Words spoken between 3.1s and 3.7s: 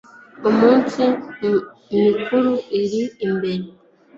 imbere